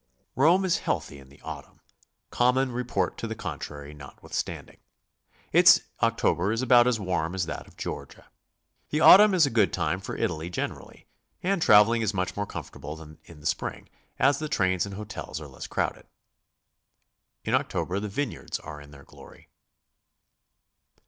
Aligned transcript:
Rome 0.35 0.65
is 0.65 0.79
healthy 0.79 1.19
in 1.19 1.29
the 1.29 1.39
autumn, 1.41 1.79
common 2.31 2.71
report 2.71 3.19
to 3.19 3.27
the 3.27 3.35
contrary 3.35 3.93
notwithstanding. 3.93 4.79
Its 5.51 5.81
October 6.01 6.51
is 6.51 6.63
about 6.63 6.87
as 6.87 6.99
warm 6.99 7.35
as 7.35 7.45
that 7.45 7.67
of 7.67 7.77
Georgia. 7.77 8.25
The 8.89 8.99
autumn 8.99 9.35
is 9.35 9.45
a 9.45 9.51
good 9.51 9.71
time 9.71 9.99
for 9.99 10.17
Italy 10.17 10.49
generally; 10.49 11.05
and 11.43 11.61
traveling 11.61 12.01
is 12.01 12.13
muoh 12.13 12.35
more 12.35 12.47
comfortable 12.47 12.95
than 12.95 13.09
in 13.09 13.11
WHY, 13.11 13.13
WHO, 13.13 13.25
^ND 13.25 13.29
WHEN 13.29 13.35
TO 13.35 13.41
GO. 13.41 13.41
15 13.41 13.41
the 13.41 13.45
spring, 13.45 13.89
as 14.17 14.39
the 14.39 14.49
trains 14.49 14.85
and 14.87 14.95
hotels 14.95 15.39
are 15.39 15.47
less 15.47 15.67
crowded. 15.67 16.07
In 17.43 17.53
October 17.53 17.99
the 17.99 18.07
vineyards 18.09 18.57
are 18.59 18.81
in 18.81 18.89
their 18.89 19.03
glory. 19.05 19.49